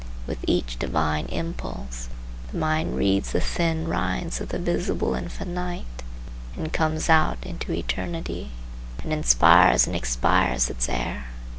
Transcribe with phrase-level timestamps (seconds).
[0.25, 2.09] With each divine impulse
[2.51, 6.01] the mind rends the thin rinds of the visible and finite,
[6.57, 8.49] and comes out into eternity,
[9.03, 11.25] and inspires and expires its air.